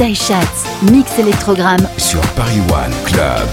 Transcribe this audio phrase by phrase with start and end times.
[0.00, 3.48] Taïchatz, mix électrogramme sur Paris One Club.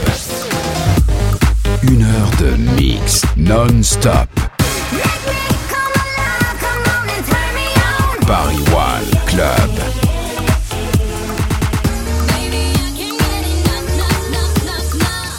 [1.83, 4.29] Une heure de mix non-stop.
[8.25, 9.71] Paris One Club.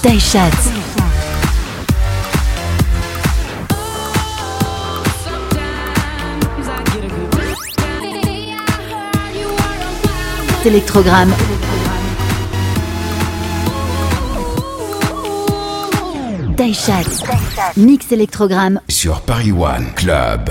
[0.03, 0.78] Taïchatz.
[10.69, 11.33] Électrogramme.
[16.59, 17.23] Taïchatz,
[17.79, 20.51] mix électrogramme sur Paris One Club.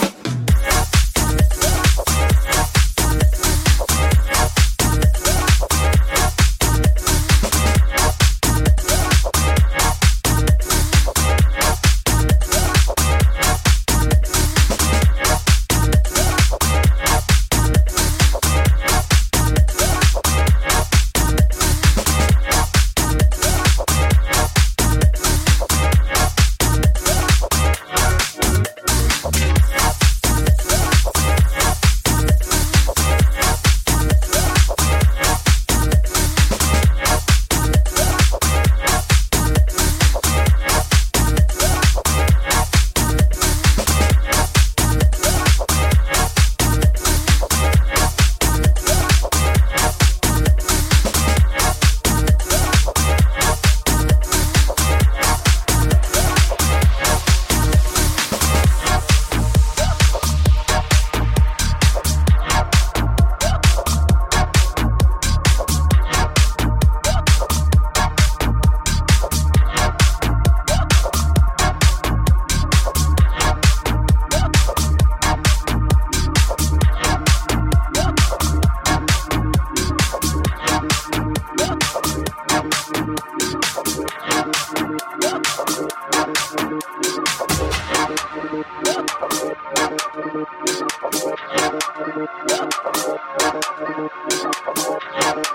[95.13, 95.51] Yeah.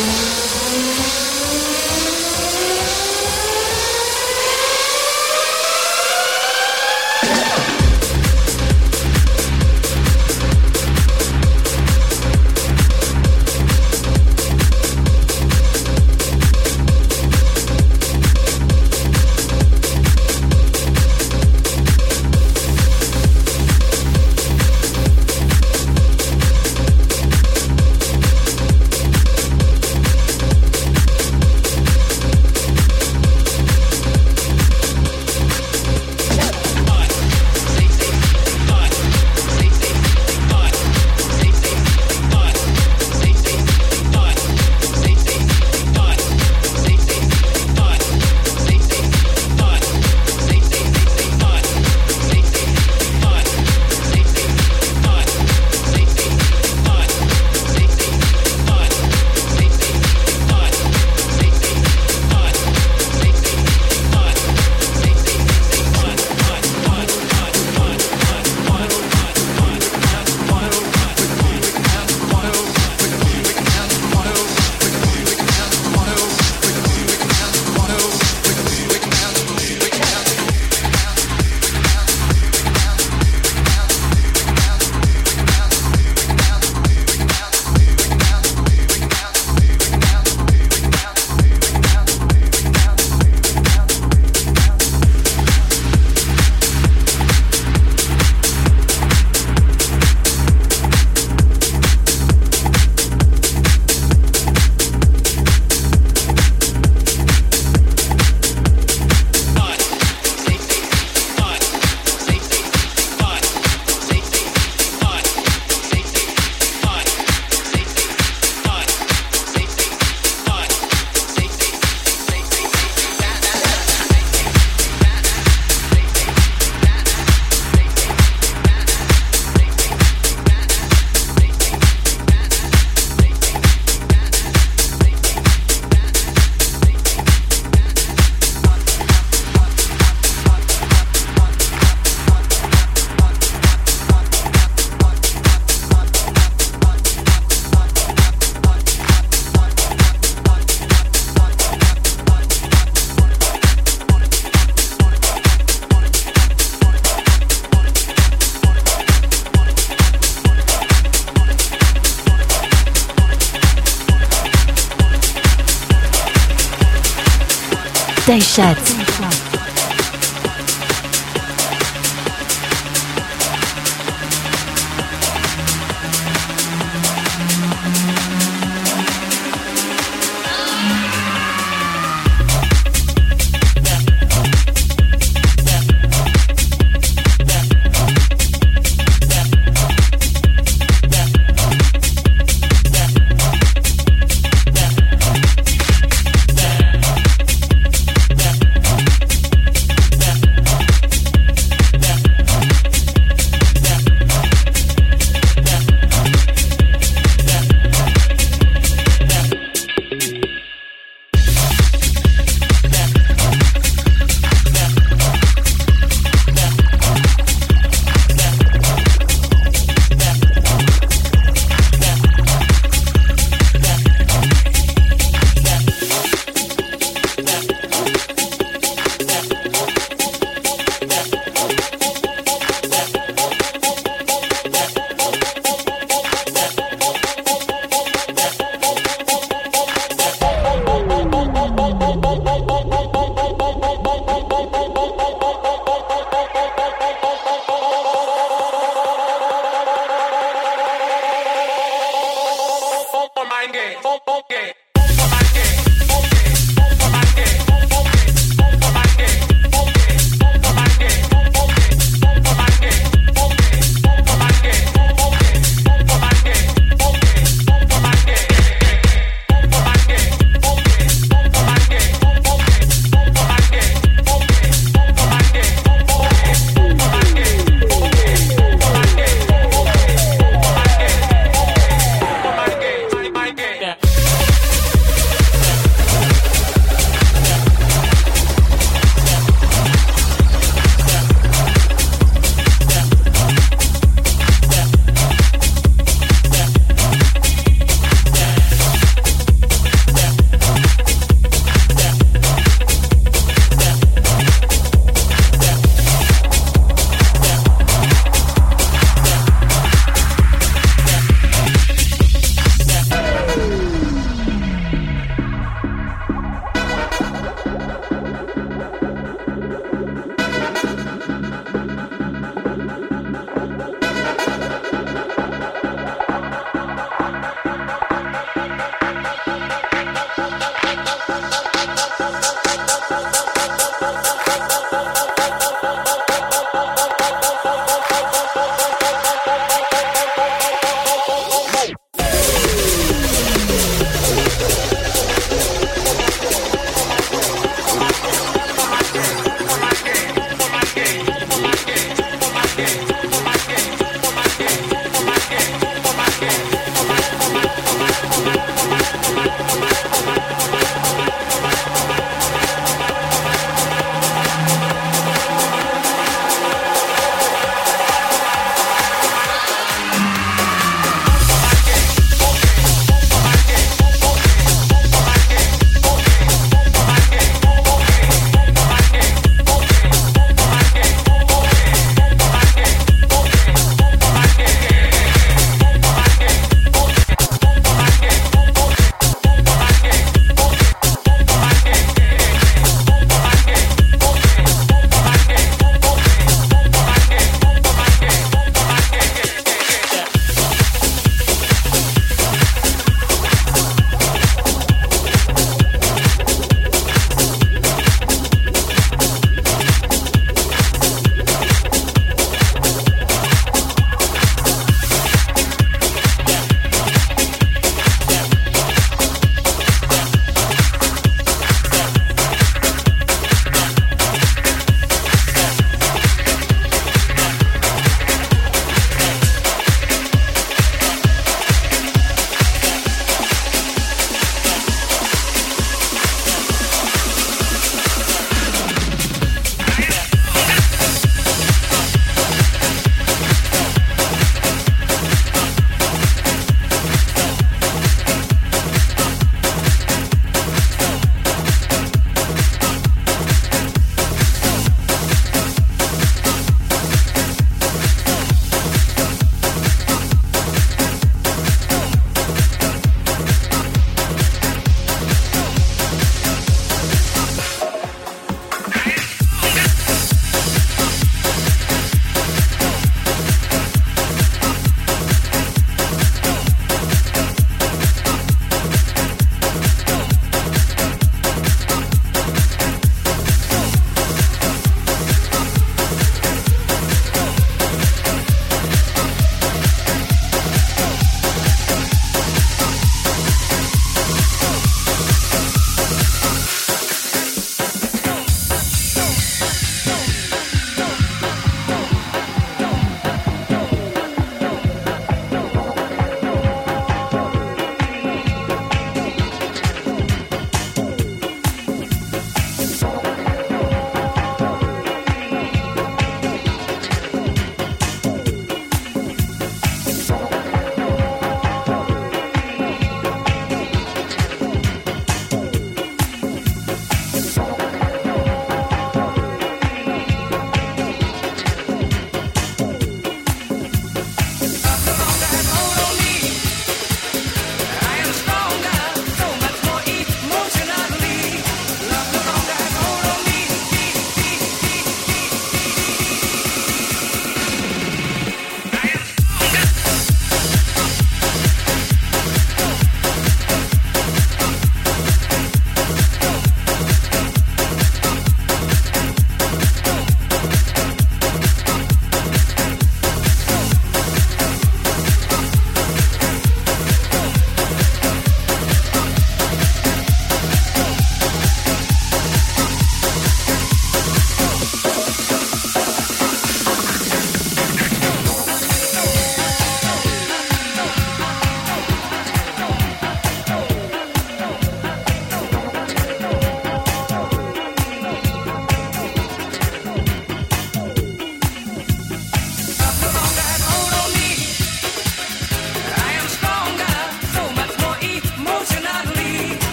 [0.00, 0.29] you.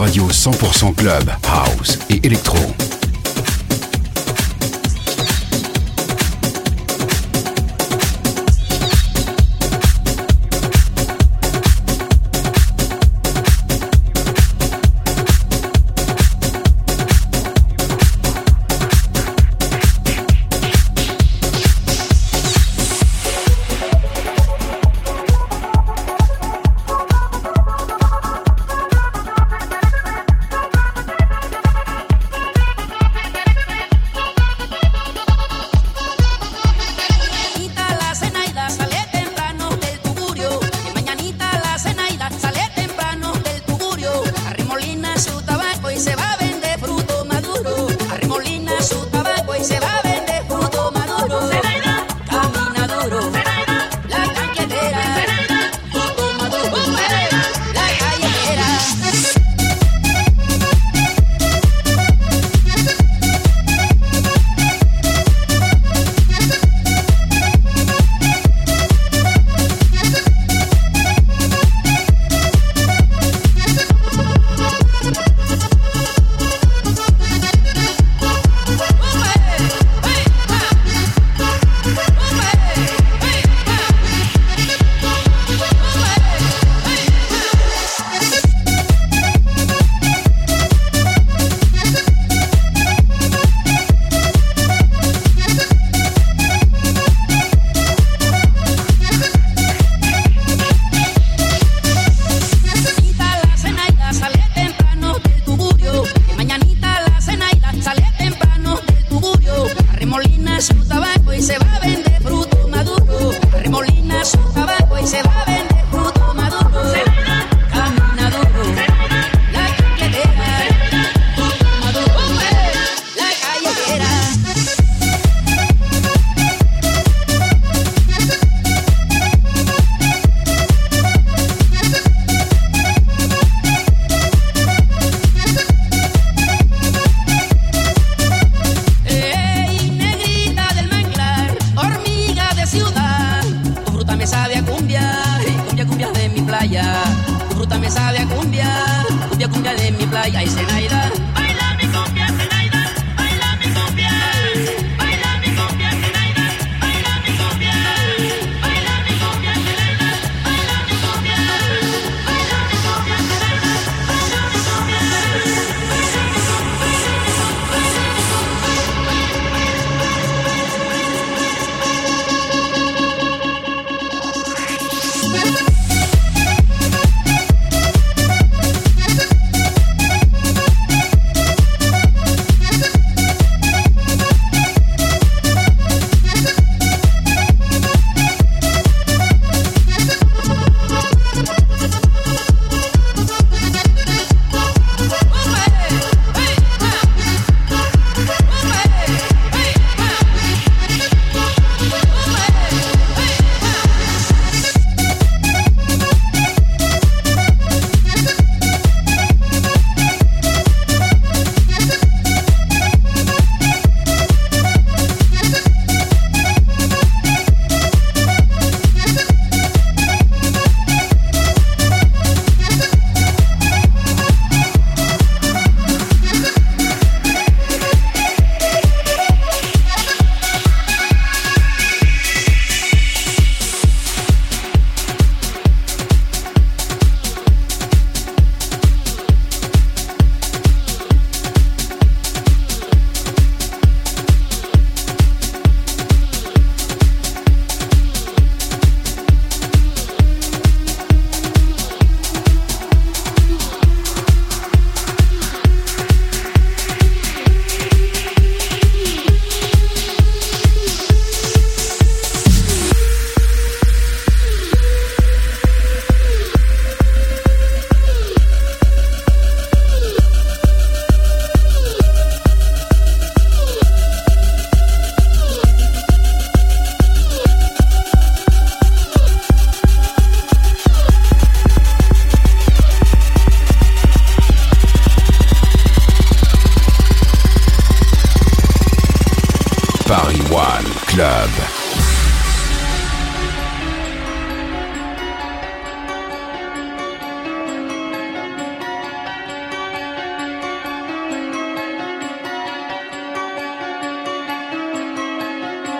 [0.00, 2.89] Radio 100% club, house et électro.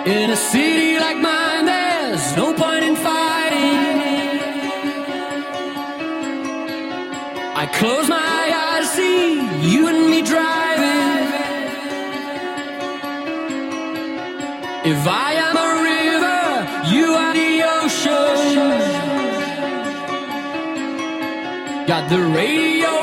[0.05, 4.39] In a city like mine, there's no point in fighting.
[7.55, 9.35] I close my eyes, see
[9.69, 11.27] you and me driving.
[14.91, 16.41] If I am a river,
[16.95, 18.79] you are the ocean.
[21.85, 23.00] Got the radio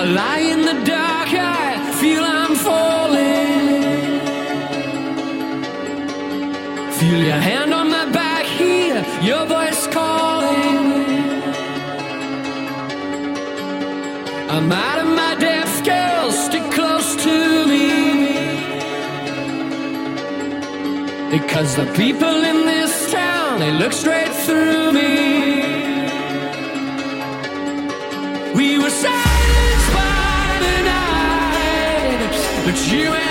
[0.00, 3.60] I lie in the dark, I feel I'm falling.
[6.98, 10.86] Feel your hand on my back, hear your voice calling.
[14.48, 17.90] I'm out of my depth, girl, stick close to me.
[21.30, 25.29] Because the people in this town, they look straight through me.
[32.70, 33.29] But you